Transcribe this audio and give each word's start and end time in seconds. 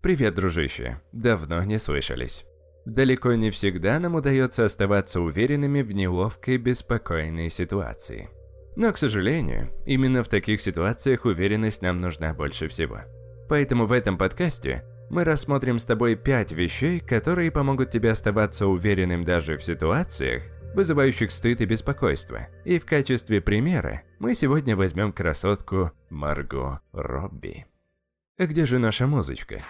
Привет, 0.00 0.34
дружище. 0.34 1.00
Давно 1.10 1.64
не 1.64 1.78
слышались. 1.78 2.46
Далеко 2.84 3.34
не 3.34 3.50
всегда 3.50 3.98
нам 3.98 4.14
удается 4.14 4.64
оставаться 4.64 5.20
уверенными 5.20 5.82
в 5.82 5.90
неловкой, 5.90 6.56
беспокойной 6.56 7.50
ситуации. 7.50 8.28
Но, 8.76 8.92
к 8.92 8.98
сожалению, 8.98 9.72
именно 9.86 10.22
в 10.22 10.28
таких 10.28 10.60
ситуациях 10.60 11.24
уверенность 11.24 11.82
нам 11.82 12.00
нужна 12.00 12.32
больше 12.32 12.68
всего. 12.68 13.00
Поэтому 13.48 13.86
в 13.86 13.92
этом 13.92 14.16
подкасте 14.16 14.84
мы 15.10 15.24
рассмотрим 15.24 15.80
с 15.80 15.84
тобой 15.84 16.14
пять 16.14 16.52
вещей, 16.52 17.00
которые 17.00 17.50
помогут 17.50 17.90
тебе 17.90 18.12
оставаться 18.12 18.68
уверенным 18.68 19.24
даже 19.24 19.56
в 19.56 19.64
ситуациях, 19.64 20.44
вызывающих 20.76 21.32
стыд 21.32 21.60
и 21.60 21.66
беспокойство. 21.66 22.46
И 22.64 22.78
в 22.78 22.86
качестве 22.86 23.40
примера 23.40 24.02
мы 24.20 24.36
сегодня 24.36 24.76
возьмем 24.76 25.12
красотку 25.12 25.90
Марго 26.08 26.82
Робби. 26.92 27.66
А 28.38 28.46
где 28.46 28.64
же 28.64 28.78
наша 28.78 29.08
музычка? 29.08 29.60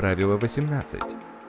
Правило 0.00 0.38
18. 0.38 0.98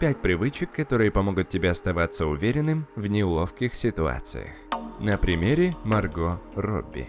Пять 0.02 0.22
привычек, 0.22 0.74
которые 0.74 1.10
помогут 1.10 1.48
тебе 1.48 1.70
оставаться 1.70 2.26
уверенным 2.26 2.86
в 2.98 3.08
неловких 3.08 3.74
ситуациях. 3.74 4.52
На 5.00 5.18
примере 5.18 5.74
Марго 5.86 6.42
Робби. 6.54 7.08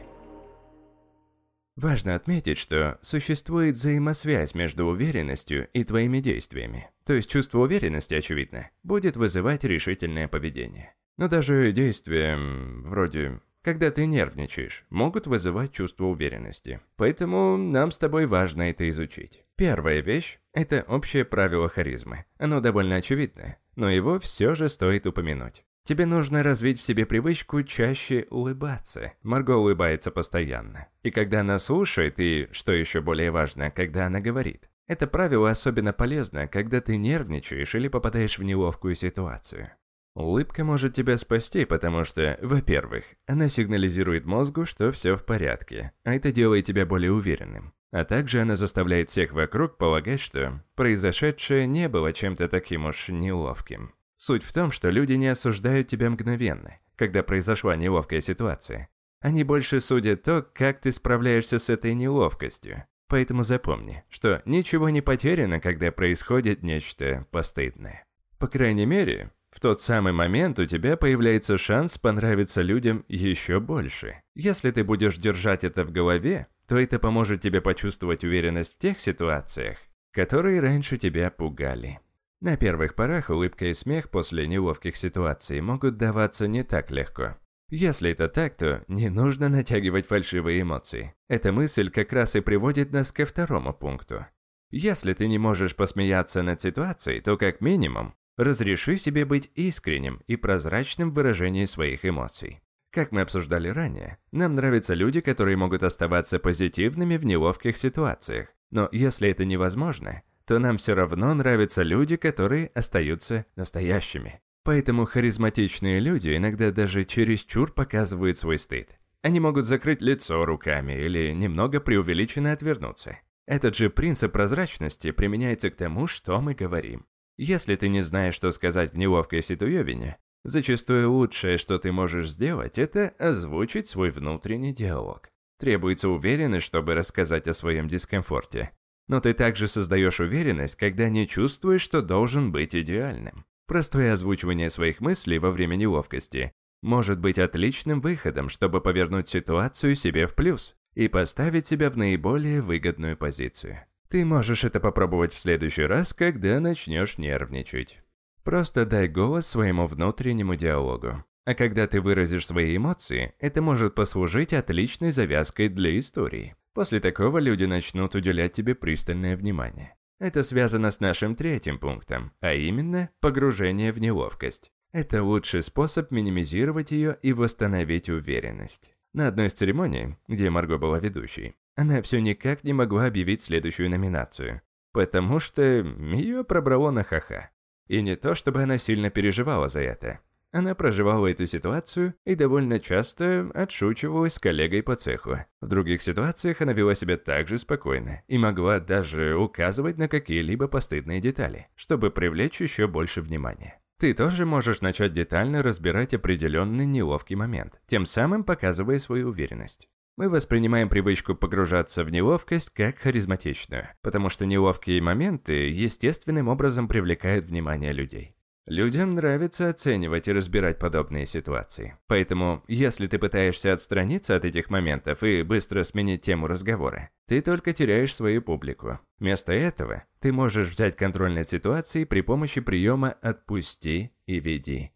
Важно 1.74 2.14
отметить, 2.14 2.58
что 2.58 2.96
существует 3.02 3.74
взаимосвязь 3.74 4.54
между 4.54 4.86
уверенностью 4.86 5.66
и 5.72 5.82
твоими 5.82 6.20
действиями. 6.20 6.90
То 7.04 7.12
есть 7.12 7.28
чувство 7.28 7.58
уверенности, 7.58 8.14
очевидно, 8.14 8.70
будет 8.84 9.16
вызывать 9.16 9.64
решительное 9.64 10.28
поведение. 10.28 10.94
Но 11.16 11.26
даже 11.26 11.72
действия, 11.72 12.38
вроде 12.84 13.40
когда 13.62 13.90
ты 13.90 14.06
нервничаешь, 14.06 14.84
могут 14.90 15.26
вызывать 15.26 15.72
чувство 15.72 16.06
уверенности. 16.06 16.80
Поэтому 16.96 17.56
нам 17.56 17.90
с 17.90 17.98
тобой 17.98 18.26
важно 18.26 18.62
это 18.70 18.88
изучить. 18.90 19.44
Первая 19.56 20.00
вещь– 20.00 20.38
это 20.52 20.84
общее 20.88 21.24
правило 21.24 21.68
харизмы. 21.68 22.24
Оно 22.38 22.60
довольно 22.60 22.96
очевидное, 22.96 23.58
но 23.76 23.88
его 23.90 24.18
все 24.18 24.54
же 24.54 24.68
стоит 24.68 25.06
упомянуть. 25.06 25.64
Тебе 25.84 26.06
нужно 26.06 26.44
развить 26.44 26.78
в 26.78 26.82
себе 26.82 27.06
привычку 27.06 27.62
чаще 27.64 28.26
улыбаться. 28.30 29.12
Марго 29.22 29.52
улыбается 29.52 30.12
постоянно. 30.12 30.86
И 31.02 31.10
когда 31.10 31.40
она 31.40 31.58
слушает, 31.58 32.20
и, 32.20 32.48
что 32.52 32.72
еще 32.72 33.00
более 33.00 33.32
важно, 33.32 33.70
когда 33.70 34.06
она 34.06 34.20
говорит. 34.20 34.68
Это 34.86 35.06
правило 35.06 35.50
особенно 35.50 35.92
полезно, 35.92 36.46
когда 36.46 36.80
ты 36.80 36.96
нервничаешь 36.96 37.74
или 37.74 37.88
попадаешь 37.88 38.38
в 38.38 38.42
неловкую 38.42 38.94
ситуацию. 38.94 39.72
Улыбка 40.14 40.62
может 40.62 40.94
тебя 40.94 41.16
спасти, 41.16 41.64
потому 41.64 42.04
что, 42.04 42.38
во-первых, 42.42 43.04
она 43.26 43.48
сигнализирует 43.48 44.26
мозгу, 44.26 44.66
что 44.66 44.92
все 44.92 45.16
в 45.16 45.24
порядке, 45.24 45.92
а 46.04 46.14
это 46.14 46.32
делает 46.32 46.66
тебя 46.66 46.84
более 46.84 47.12
уверенным. 47.12 47.72
А 47.92 48.04
также 48.04 48.40
она 48.40 48.56
заставляет 48.56 49.10
всех 49.10 49.32
вокруг 49.32 49.78
полагать, 49.78 50.20
что 50.20 50.62
произошедшее 50.74 51.66
не 51.66 51.88
было 51.88 52.12
чем-то 52.12 52.48
таким 52.48 52.86
уж 52.86 53.08
неловким. 53.08 53.94
Суть 54.16 54.44
в 54.44 54.52
том, 54.52 54.70
что 54.70 54.90
люди 54.90 55.14
не 55.14 55.28
осуждают 55.28 55.88
тебя 55.88 56.10
мгновенно, 56.10 56.78
когда 56.96 57.22
произошла 57.22 57.76
неловкая 57.76 58.20
ситуация. 58.20 58.88
Они 59.20 59.44
больше 59.44 59.80
судят 59.80 60.22
то, 60.22 60.42
как 60.54 60.80
ты 60.80 60.92
справляешься 60.92 61.58
с 61.58 61.68
этой 61.68 61.94
неловкостью. 61.94 62.84
Поэтому 63.08 63.42
запомни, 63.42 64.04
что 64.08 64.42
ничего 64.46 64.88
не 64.88 65.00
потеряно, 65.00 65.60
когда 65.60 65.92
происходит 65.92 66.62
нечто 66.62 67.26
постыдное. 67.30 68.06
По 68.38 68.48
крайней 68.48 68.86
мере, 68.86 69.32
в 69.52 69.60
тот 69.60 69.82
самый 69.82 70.14
момент 70.14 70.58
у 70.58 70.64
тебя 70.64 70.96
появляется 70.96 71.58
шанс 71.58 71.98
понравиться 71.98 72.62
людям 72.62 73.04
еще 73.06 73.60
больше. 73.60 74.22
Если 74.34 74.70
ты 74.70 74.82
будешь 74.82 75.18
держать 75.18 75.62
это 75.62 75.84
в 75.84 75.92
голове, 75.92 76.46
то 76.66 76.78
это 76.78 76.98
поможет 76.98 77.42
тебе 77.42 77.60
почувствовать 77.60 78.24
уверенность 78.24 78.76
в 78.76 78.78
тех 78.78 78.98
ситуациях, 78.98 79.76
которые 80.10 80.60
раньше 80.60 80.96
тебя 80.96 81.30
пугали. 81.30 82.00
На 82.40 82.56
первых 82.56 82.94
порах 82.94 83.28
улыбка 83.28 83.66
и 83.66 83.74
смех 83.74 84.10
после 84.10 84.46
неловких 84.46 84.96
ситуаций 84.96 85.60
могут 85.60 85.98
даваться 85.98 86.48
не 86.48 86.64
так 86.64 86.90
легко. 86.90 87.36
Если 87.68 88.10
это 88.10 88.28
так, 88.28 88.56
то 88.56 88.82
не 88.88 89.10
нужно 89.10 89.50
натягивать 89.50 90.06
фальшивые 90.06 90.62
эмоции. 90.62 91.14
Эта 91.28 91.52
мысль 91.52 91.90
как 91.90 92.12
раз 92.12 92.36
и 92.36 92.40
приводит 92.40 92.90
нас 92.90 93.12
ко 93.12 93.26
второму 93.26 93.74
пункту. 93.74 94.26
Если 94.70 95.12
ты 95.12 95.28
не 95.28 95.38
можешь 95.38 95.76
посмеяться 95.76 96.42
над 96.42 96.60
ситуацией, 96.62 97.20
то 97.20 97.36
как 97.36 97.60
минимум 97.60 98.14
Разреши 98.36 98.96
себе 98.96 99.24
быть 99.24 99.50
искренним 99.54 100.22
и 100.26 100.36
прозрачным 100.36 101.10
в 101.10 101.14
выражении 101.14 101.66
своих 101.66 102.04
эмоций. 102.04 102.62
Как 102.90 103.12
мы 103.12 103.22
обсуждали 103.22 103.68
ранее, 103.68 104.18
нам 104.32 104.54
нравятся 104.54 104.94
люди, 104.94 105.20
которые 105.20 105.56
могут 105.56 105.82
оставаться 105.82 106.38
позитивными 106.38 107.16
в 107.16 107.24
неловких 107.24 107.76
ситуациях. 107.76 108.48
Но 108.70 108.88
если 108.92 109.28
это 109.28 109.44
невозможно, 109.44 110.22
то 110.46 110.58
нам 110.58 110.76
все 110.76 110.94
равно 110.94 111.32
нравятся 111.34 111.82
люди, 111.82 112.16
которые 112.16 112.68
остаются 112.68 113.46
настоящими. 113.56 114.40
Поэтому 114.64 115.06
харизматичные 115.06 116.00
люди 116.00 116.36
иногда 116.36 116.70
даже 116.70 117.04
чересчур 117.04 117.72
показывают 117.72 118.38
свой 118.38 118.58
стыд. 118.58 118.98
Они 119.22 119.40
могут 119.40 119.66
закрыть 119.66 120.02
лицо 120.02 120.44
руками 120.44 120.92
или 120.92 121.32
немного 121.32 121.80
преувеличенно 121.80 122.52
отвернуться. 122.52 123.18
Этот 123.46 123.76
же 123.76 123.90
принцип 123.90 124.32
прозрачности 124.32 125.10
применяется 125.10 125.70
к 125.70 125.76
тому, 125.76 126.06
что 126.06 126.40
мы 126.40 126.54
говорим. 126.54 127.06
Если 127.44 127.74
ты 127.74 127.88
не 127.88 128.02
знаешь, 128.02 128.36
что 128.36 128.52
сказать 128.52 128.92
в 128.92 128.96
неловкой 128.96 129.42
ситуевине, 129.42 130.16
зачастую 130.44 131.10
лучшее, 131.10 131.58
что 131.58 131.80
ты 131.80 131.90
можешь 131.90 132.30
сделать, 132.30 132.78
это 132.78 133.08
озвучить 133.18 133.88
свой 133.88 134.12
внутренний 134.12 134.72
диалог. 134.72 135.28
Требуется 135.58 136.08
уверенность, 136.08 136.66
чтобы 136.66 136.94
рассказать 136.94 137.48
о 137.48 137.52
своем 137.52 137.88
дискомфорте. 137.88 138.70
Но 139.08 139.20
ты 139.20 139.34
также 139.34 139.66
создаешь 139.66 140.20
уверенность, 140.20 140.76
когда 140.76 141.08
не 141.08 141.26
чувствуешь, 141.26 141.82
что 141.82 142.00
должен 142.00 142.52
быть 142.52 142.76
идеальным. 142.76 143.44
Простое 143.66 144.12
озвучивание 144.12 144.70
своих 144.70 145.00
мыслей 145.00 145.40
во 145.40 145.50
время 145.50 145.74
неловкости 145.74 146.52
может 146.80 147.18
быть 147.18 147.40
отличным 147.40 148.00
выходом, 148.00 148.50
чтобы 148.50 148.80
повернуть 148.80 149.28
ситуацию 149.28 149.96
себе 149.96 150.28
в 150.28 150.36
плюс 150.36 150.76
и 150.94 151.08
поставить 151.08 151.66
себя 151.66 151.90
в 151.90 151.96
наиболее 151.96 152.62
выгодную 152.62 153.16
позицию. 153.16 153.80
Ты 154.12 154.26
можешь 154.26 154.62
это 154.62 154.78
попробовать 154.78 155.32
в 155.32 155.38
следующий 155.38 155.84
раз, 155.84 156.12
когда 156.12 156.60
начнешь 156.60 157.16
нервничать. 157.16 158.02
Просто 158.44 158.84
дай 158.84 159.08
голос 159.08 159.46
своему 159.46 159.86
внутреннему 159.86 160.54
диалогу. 160.54 161.24
А 161.46 161.54
когда 161.54 161.86
ты 161.86 162.02
выразишь 162.02 162.46
свои 162.46 162.76
эмоции, 162.76 163.32
это 163.38 163.62
может 163.62 163.94
послужить 163.94 164.52
отличной 164.52 165.12
завязкой 165.12 165.70
для 165.70 165.98
истории. 165.98 166.54
После 166.74 167.00
такого 167.00 167.38
люди 167.38 167.64
начнут 167.64 168.14
уделять 168.14 168.52
тебе 168.52 168.74
пристальное 168.74 169.34
внимание. 169.34 169.94
Это 170.20 170.42
связано 170.42 170.90
с 170.90 171.00
нашим 171.00 171.34
третьим 171.34 171.78
пунктом, 171.78 172.32
а 172.42 172.52
именно 172.52 173.08
погружение 173.20 173.92
в 173.92 173.98
неловкость. 173.98 174.72
Это 174.92 175.22
лучший 175.22 175.62
способ 175.62 176.10
минимизировать 176.10 176.90
ее 176.90 177.16
и 177.22 177.32
восстановить 177.32 178.10
уверенность. 178.10 178.94
На 179.14 179.28
одной 179.28 179.46
из 179.46 179.54
церемоний, 179.54 180.18
где 180.28 180.50
Марго 180.50 180.76
была 180.76 180.98
ведущей, 180.98 181.54
она 181.74 182.02
все 182.02 182.20
никак 182.20 182.64
не 182.64 182.72
могла 182.72 183.06
объявить 183.06 183.42
следующую 183.42 183.90
номинацию, 183.90 184.60
потому 184.92 185.40
что 185.40 185.62
ее 185.62 186.44
пробрало 186.44 186.90
на 186.90 187.02
ха-ха. 187.02 187.50
И 187.88 188.02
не 188.02 188.16
то, 188.16 188.34
чтобы 188.34 188.62
она 188.62 188.78
сильно 188.78 189.10
переживала 189.10 189.68
за 189.68 189.80
это. 189.80 190.20
Она 190.52 190.74
проживала 190.74 191.28
эту 191.28 191.46
ситуацию 191.46 192.14
и 192.26 192.34
довольно 192.34 192.78
часто 192.78 193.50
отшучивалась 193.54 194.34
с 194.34 194.38
коллегой 194.38 194.82
по 194.82 194.96
цеху. 194.96 195.38
В 195.62 195.66
других 195.66 196.02
ситуациях 196.02 196.60
она 196.60 196.74
вела 196.74 196.94
себя 196.94 197.16
также 197.16 197.56
спокойно 197.56 198.22
и 198.28 198.36
могла 198.36 198.78
даже 198.78 199.34
указывать 199.34 199.96
на 199.96 200.08
какие-либо 200.08 200.68
постыдные 200.68 201.22
детали, 201.22 201.68
чтобы 201.74 202.10
привлечь 202.10 202.60
еще 202.60 202.86
больше 202.86 203.22
внимания. 203.22 203.80
Ты 203.98 204.12
тоже 204.12 204.44
можешь 204.44 204.82
начать 204.82 205.14
детально 205.14 205.62
разбирать 205.62 206.12
определенный 206.12 206.84
неловкий 206.84 207.36
момент, 207.36 207.80
тем 207.86 208.04
самым 208.04 208.44
показывая 208.44 208.98
свою 208.98 209.30
уверенность. 209.30 209.88
Мы 210.16 210.28
воспринимаем 210.28 210.90
привычку 210.90 211.34
погружаться 211.34 212.04
в 212.04 212.10
неловкость 212.10 212.68
как 212.70 212.98
харизматичную, 212.98 213.88
потому 214.02 214.28
что 214.28 214.44
неловкие 214.44 215.00
моменты 215.00 215.70
естественным 215.70 216.48
образом 216.48 216.86
привлекают 216.86 217.46
внимание 217.46 217.92
людей. 217.92 218.36
Людям 218.66 219.14
нравится 219.14 219.70
оценивать 219.70 220.28
и 220.28 220.32
разбирать 220.32 220.78
подобные 220.78 221.26
ситуации. 221.26 221.96
Поэтому, 222.06 222.62
если 222.68 223.06
ты 223.06 223.18
пытаешься 223.18 223.72
отстраниться 223.72 224.36
от 224.36 224.44
этих 224.44 224.70
моментов 224.70 225.22
и 225.22 225.42
быстро 225.42 225.82
сменить 225.82 226.22
тему 226.22 226.46
разговора, 226.46 227.10
ты 227.26 227.40
только 227.40 227.72
теряешь 227.72 228.14
свою 228.14 228.42
публику. 228.42 229.00
Вместо 229.18 229.52
этого 229.52 230.04
ты 230.20 230.30
можешь 230.30 230.68
взять 230.68 230.94
контроль 230.94 231.32
над 231.32 231.48
ситуацией 231.48 232.04
при 232.04 232.20
помощи 232.20 232.60
приема 232.60 233.16
«отпусти 233.22 234.12
и 234.26 234.38
веди». 234.38 234.92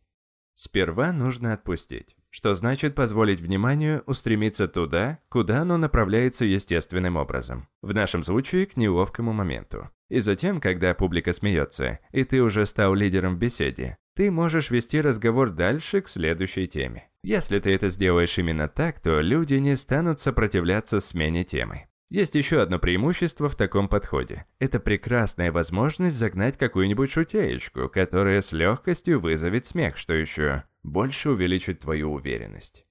Сперва 0.54 1.12
нужно 1.12 1.54
отпустить 1.54 2.15
что 2.36 2.52
значит 2.54 2.94
позволить 2.94 3.40
вниманию 3.40 4.02
устремиться 4.04 4.68
туда, 4.68 5.20
куда 5.30 5.62
оно 5.62 5.78
направляется 5.78 6.44
естественным 6.44 7.16
образом. 7.16 7.66
В 7.80 7.94
нашем 7.94 8.24
случае 8.24 8.66
к 8.66 8.76
неловкому 8.76 9.32
моменту. 9.32 9.88
И 10.10 10.20
затем, 10.20 10.60
когда 10.60 10.92
публика 10.92 11.32
смеется, 11.32 11.98
и 12.12 12.24
ты 12.24 12.42
уже 12.42 12.66
стал 12.66 12.92
лидером 12.92 13.36
в 13.36 13.38
беседе, 13.38 13.96
ты 14.14 14.30
можешь 14.30 14.70
вести 14.70 15.00
разговор 15.00 15.48
дальше 15.48 16.02
к 16.02 16.08
следующей 16.08 16.66
теме. 16.66 17.08
Если 17.22 17.58
ты 17.58 17.74
это 17.74 17.88
сделаешь 17.88 18.36
именно 18.36 18.68
так, 18.68 19.00
то 19.00 19.22
люди 19.22 19.54
не 19.54 19.74
станут 19.74 20.20
сопротивляться 20.20 21.00
смене 21.00 21.42
темы. 21.42 21.86
Есть 22.08 22.36
еще 22.36 22.62
одно 22.62 22.78
преимущество 22.78 23.48
в 23.48 23.56
таком 23.56 23.88
подходе. 23.88 24.46
Это 24.60 24.78
прекрасная 24.78 25.50
возможность 25.50 26.16
загнать 26.16 26.56
какую-нибудь 26.56 27.10
шутеечку, 27.10 27.88
которая 27.88 28.42
с 28.42 28.52
легкостью 28.52 29.18
вызовет 29.18 29.66
смех, 29.66 29.98
что 29.98 30.14
еще 30.14 30.64
больше 30.84 31.30
увеличит 31.30 31.80
твою 31.80 32.12
уверенность. 32.12 32.86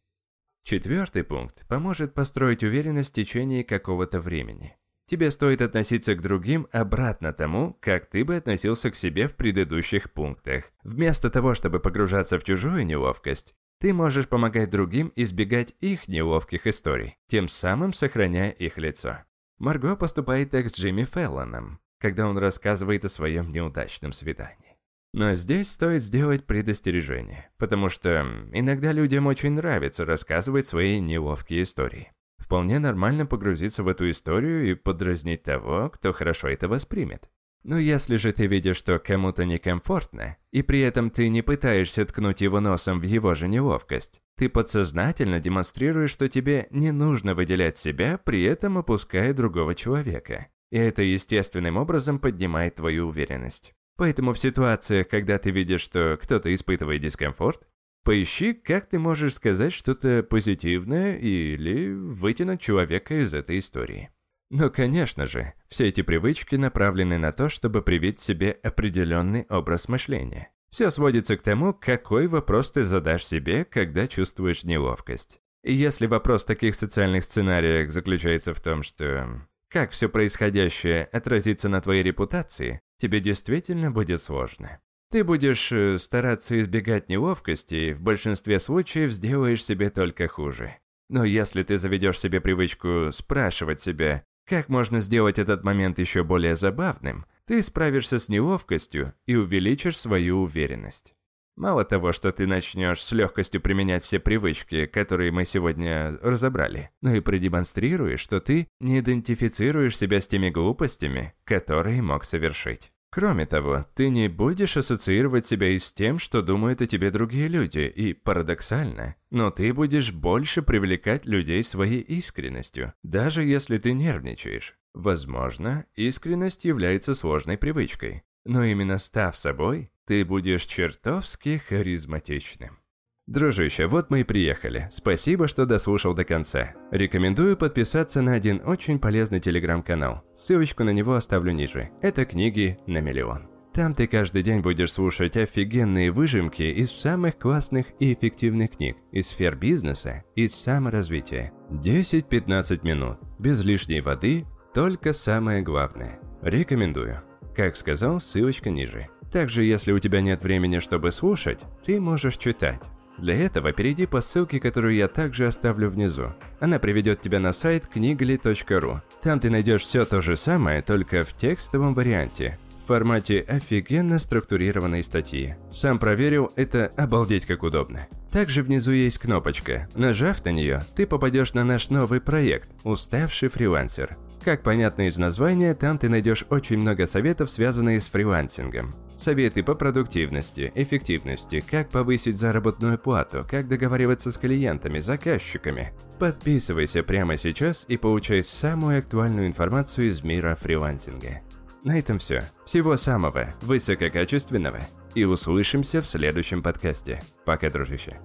Четвертый 0.63 1.23
пункт 1.23 1.65
поможет 1.67 2.13
построить 2.13 2.63
уверенность 2.63 3.12
в 3.12 3.15
течение 3.15 3.63
какого-то 3.63 4.19
времени. 4.19 4.75
Тебе 5.06 5.29
стоит 5.29 5.61
относиться 5.61 6.15
к 6.15 6.21
другим 6.21 6.68
обратно 6.71 7.31
тому, 7.31 7.77
как 7.79 8.07
ты 8.07 8.25
бы 8.25 8.35
относился 8.35 8.89
к 8.89 8.95
себе 8.95 9.27
в 9.27 9.35
предыдущих 9.35 10.11
пунктах. 10.11 10.71
Вместо 10.83 11.29
того, 11.29 11.53
чтобы 11.53 11.79
погружаться 11.79 12.39
в 12.39 12.44
чужую 12.44 12.85
неловкость, 12.85 13.56
ты 13.80 13.94
можешь 13.94 14.27
помогать 14.27 14.69
другим 14.69 15.12
избегать 15.16 15.75
их 15.80 16.07
неловких 16.07 16.68
историй, 16.68 17.18
тем 17.27 17.48
самым 17.48 17.94
сохраняя 17.94 18.51
их 18.51 18.77
лицо. 18.77 19.19
Марго 19.57 19.95
поступает 19.95 20.51
так 20.51 20.69
с 20.69 20.75
Джимми 20.77 21.04
Феллоном, 21.04 21.80
когда 22.00 22.27
он 22.27 22.38
рассказывает 22.38 23.06
о 23.06 23.10
своем 23.10 23.51
неудачном 23.51 24.12
свидании. 24.12 24.77
Но 25.13 25.33
здесь 25.36 25.72
стоит 25.72 26.04
сделать 26.04 26.45
предостережение, 26.45 27.50
потому 27.57 27.88
что 27.88 28.25
иногда 28.51 28.92
людям 28.92 29.27
очень 29.27 29.51
нравится 29.51 30.04
рассказывать 30.04 30.68
свои 30.68 31.00
неловкие 31.00 31.63
истории. 31.63 32.12
Вполне 32.38 32.80
нормально 32.80 33.25
погрузиться 33.25 33.81
в 33.81 33.88
эту 33.88 34.10
историю 34.10 34.69
и 34.69 34.74
подразнить 34.74 35.44
того, 35.44 35.89
кто 35.89 36.12
хорошо 36.12 36.50
это 36.50 36.68
воспримет. 36.68 37.30
Но 37.65 37.79
если 37.79 38.17
же 38.17 38.31
ты 38.31 38.45
видишь, 38.45 38.77
что 38.77 39.00
кому-то 39.00 39.44
некомфортно, 39.44 40.38
и 40.51 40.62
при 40.62 40.81
этом 40.81 41.09
ты 41.09 41.29
не 41.29 41.41
пытаешься 41.41 42.06
ткнуть 42.06 42.41
его 42.41 42.59
носом 42.59 43.00
в 43.00 43.03
его 43.03 43.33
же 43.33 43.47
неловкость, 43.47 44.21
ты 44.38 44.50
подсознательно 44.50 45.39
демонстрируешь, 45.39 46.12
что 46.12 46.29
тебе 46.29 46.67
не 46.69 46.91
нужно 46.91 47.33
выделять 47.33 47.79
себя, 47.79 48.19
при 48.23 48.44
этом 48.44 48.77
опуская 48.77 49.33
другого 49.33 49.73
человека. 49.73 50.45
И 50.71 50.77
это 50.77 51.01
естественным 51.01 51.77
образом 51.77 52.19
поднимает 52.19 52.75
твою 52.75 53.07
уверенность. 53.07 53.73
Поэтому 53.97 54.33
в 54.33 54.39
ситуациях, 54.39 55.07
когда 55.07 55.39
ты 55.39 55.50
видишь, 55.50 55.81
что 55.81 56.19
кто-то 56.21 56.53
испытывает 56.53 57.01
дискомфорт, 57.01 57.68
поищи, 58.03 58.53
как 58.53 58.85
ты 58.85 59.00
можешь 59.00 59.33
сказать 59.33 59.73
что-то 59.73 60.21
позитивное 60.21 61.18
или 61.18 61.91
вытянуть 61.91 62.61
человека 62.61 63.23
из 63.23 63.33
этой 63.33 63.57
истории. 63.57 64.11
Но, 64.50 64.69
конечно 64.69 65.25
же, 65.25 65.53
все 65.68 65.88
эти 65.88 66.01
привычки 66.01 66.56
направлены 66.56 67.18
на 67.18 67.31
то, 67.31 67.50
чтобы 67.50 67.81
привить 67.81 68.19
себе 68.19 68.51
определенный 68.63 69.45
образ 69.50 69.89
мышления. 69.89 70.51
Все 70.69 70.92
сводится 70.92 71.38
к 71.38 71.42
тому, 71.42 71.74
какой 71.74 72.27
вопрос 72.27 72.71
ты 72.71 72.83
задашь 72.83 73.25
себе, 73.25 73.65
когда 73.65 74.07
чувствуешь 74.07 74.63
неловкость. 74.63 75.39
И 75.63 75.74
если 75.74 76.06
вопрос 76.06 76.44
в 76.44 76.47
таких 76.47 76.75
социальных 76.75 77.24
сценариях 77.24 77.92
заключается 77.92 78.53
в 78.53 78.62
том, 78.62 78.83
что 78.83 79.47
как 79.69 79.92
все 79.92 80.09
происходящее 80.09 81.06
отразится 81.06 81.69
на 81.69 81.81
твоей 81.81 82.03
репутации, 82.03 82.81
тебе 83.00 83.19
действительно 83.19 83.92
будет 83.92 84.21
сложно. 84.21 84.80
Ты 85.12 85.24
будешь 85.24 85.71
э, 85.71 85.97
стараться 85.97 86.59
избегать 86.59 87.09
неловкости 87.09 87.75
и 87.75 87.94
в 87.94 88.01
большинстве 88.01 88.59
случаев 88.59 89.12
сделаешь 89.12 89.63
себе 89.63 89.89
только 89.89 90.27
хуже. 90.27 90.77
Но 91.09 91.24
если 91.24 91.63
ты 91.63 91.77
заведешь 91.77 92.19
себе 92.19 92.42
привычку 92.42 93.12
спрашивать 93.12 93.81
себя, 93.81 94.24
как 94.45 94.69
можно 94.69 95.01
сделать 95.01 95.39
этот 95.39 95.63
момент 95.63 96.00
еще 96.00 96.24
более 96.24 96.56
забавным, 96.56 97.25
ты 97.45 97.62
справишься 97.62 98.19
с 98.19 98.30
неловкостью 98.30 99.13
и 99.25 99.36
увеличишь 99.36 99.97
свою 99.97 100.42
уверенность. 100.42 101.13
Мало 101.56 101.86
того, 101.86 102.12
что 102.12 102.33
ты 102.33 102.47
начнешь 102.47 103.01
с 103.01 103.12
легкостью 103.13 103.62
применять 103.62 104.03
все 104.03 104.19
привычки, 104.19 104.88
которые 104.88 105.31
мы 105.31 105.45
сегодня 105.45 106.18
разобрали, 106.21 106.92
но 107.01 107.13
и 107.13 107.21
продемонстрируешь, 107.21 108.19
что 108.19 108.42
ты 108.42 108.68
не 108.81 109.00
идентифицируешь 109.00 109.97
себя 109.97 110.19
с 110.19 110.27
теми 110.27 110.50
глупостями, 110.50 111.33
которые 111.45 112.01
мог 112.01 112.25
совершить. 112.25 112.92
Кроме 113.15 113.45
того, 113.45 113.85
ты 113.95 114.09
не 114.09 114.27
будешь 114.27 114.75
ассоциировать 114.75 115.47
себя 115.47 115.69
и 115.69 115.79
с 115.79 115.94
тем, 115.94 116.19
что 116.19 116.41
думают 116.41 116.81
о 116.81 116.85
тебе 116.85 117.12
другие 117.12 117.47
люди, 117.47 117.79
и 117.79 118.12
парадоксально, 118.12 119.15
но 119.29 119.51
ты 119.51 119.73
будешь 119.73 120.12
больше 120.12 120.62
привлекать 120.62 121.25
людей 121.25 121.63
своей 121.63 122.01
искренностью, 122.01 122.91
даже 123.03 123.41
если 123.41 123.77
ты 123.77 123.94
нервничаешь. 123.94 124.75
Возможно, 124.94 125.85
искренность 125.95 126.65
является 126.65 127.15
сложной 127.15 127.57
привычкой, 127.57 128.23
но 128.44 128.65
именно 128.65 128.97
став 128.97 129.38
собой, 129.38 129.91
ты 130.06 130.25
будешь 130.25 130.65
чертовски 130.65 131.63
харизматичным. 131.69 132.79
Дружище, 133.27 133.88
вот 133.88 134.12
мы 134.12 134.22
и 134.22 134.24
приехали. 134.24 134.88
Спасибо, 134.92 135.48
что 135.48 135.66
дослушал 135.66 136.13
до 136.13 136.24
конца. 136.24 136.75
Рекомендую 136.92 137.57
подписаться 137.57 138.22
на 138.22 138.33
один 138.33 138.62
очень 138.63 139.00
полезный 139.00 139.39
телеграм-канал. 139.39 140.24
Ссылочку 140.36 140.83
на 140.83 140.92
него 140.92 141.16
оставлю 141.16 141.51
ниже. 141.51 141.89
Это 142.04 142.25
книги 142.25 142.77
на 142.86 143.01
миллион. 143.01 143.50
Там 143.74 143.95
ты 143.95 144.06
каждый 144.06 144.44
день 144.44 144.62
будешь 144.62 144.92
слушать 144.92 145.36
офигенные 145.38 146.12
выжимки 146.12 146.62
из 146.62 146.92
самых 146.92 147.39
классных 147.39 147.88
и 148.00 148.13
эффективных 148.13 148.77
книг, 148.77 148.98
из 149.12 149.28
сфер 149.30 149.56
бизнеса, 149.56 150.24
из 150.36 150.54
саморазвития. 150.54 151.51
10-15 151.71 152.81
минут, 152.83 153.18
без 153.39 153.62
лишней 153.63 154.01
воды, 154.01 154.45
только 154.74 155.13
самое 155.13 155.63
главное. 155.63 156.19
Рекомендую. 156.44 157.24
Как 157.56 157.75
сказал, 157.75 158.21
ссылочка 158.21 158.69
ниже. 158.69 159.10
Также, 159.31 159.63
если 159.63 159.92
у 159.92 160.00
тебя 160.00 160.21
нет 160.21 160.44
времени, 160.44 160.80
чтобы 160.80 161.12
слушать, 161.12 161.60
ты 161.83 162.00
можешь 162.00 162.38
читать. 162.38 162.81
Для 163.17 163.35
этого 163.35 163.71
перейди 163.71 164.06
по 164.06 164.21
ссылке, 164.21 164.59
которую 164.59 164.95
я 164.95 165.07
также 165.07 165.47
оставлю 165.47 165.89
внизу. 165.89 166.33
Она 166.59 166.79
приведет 166.79 167.21
тебя 167.21 167.39
на 167.39 167.53
сайт 167.53 167.88
книгли.ру. 167.88 169.01
Там 169.21 169.39
ты 169.39 169.50
найдешь 169.50 169.83
все 169.83 170.06
то 170.06 170.21
же 170.21 170.35
самое, 170.35 170.81
только 170.81 171.23
в 171.23 171.33
текстовом 171.35 171.94
варианте, 171.94 172.59
в 172.83 172.88
формате 172.88 173.44
офигенно 173.47 174.19
структурированной 174.19 175.03
статьи. 175.03 175.56
Сам 175.71 175.97
проверил, 175.97 176.51
это 176.56 176.91
обалдеть 176.97 177.45
как 177.45 177.63
удобно. 177.63 178.07
Также 178.31 178.63
внизу 178.63 178.91
есть 178.91 179.18
кнопочка. 179.18 179.88
Нажав 179.95 180.44
на 180.44 180.50
нее, 180.50 180.83
ты 180.95 181.07
попадешь 181.07 181.53
на 181.53 181.63
наш 181.63 181.89
новый 181.89 182.19
проект 182.19 182.69
«Уставший 182.83 183.50
фрилансер». 183.50 184.18
Как 184.44 184.61
понятно 184.61 185.07
из 185.07 185.18
названия, 185.18 185.73
там 185.73 185.97
ты 185.97 186.09
найдешь 186.09 186.45
очень 186.50 186.77
много 186.77 187.07
советов, 187.07 187.50
связанных 187.50 188.03
с 188.03 188.09
фрилансингом. 188.09 188.94
Советы 189.17 189.63
по 189.63 189.75
продуктивности, 189.75 190.71
эффективности, 190.75 191.62
как 191.62 191.89
повысить 191.89 192.38
заработную 192.38 192.97
плату, 193.00 193.45
как 193.50 193.67
договариваться 193.67 194.31
с 194.31 194.38
клиентами, 194.38 195.00
заказчиками. 195.00 195.94
Подписывайся 196.19 197.01
прямо 197.03 197.38
сейчас 197.38 197.85
и 197.88 197.97
получай 197.97 198.44
самую 198.44 199.00
актуальную 199.00 199.47
информацию 199.47 200.09
из 200.09 200.23
мира 200.23 200.56
фрилансинга. 200.56 201.41
На 201.83 202.00
этом 202.00 202.17
все. 202.17 202.44
Всего 202.65 202.97
самого 202.97 203.53
высококачественного. 203.62 204.80
И 205.13 205.23
услышимся 205.23 206.01
в 206.01 206.07
следующем 206.07 206.61
подкасте. 206.61 207.21
Пока, 207.45 207.69
дружище. 207.69 208.19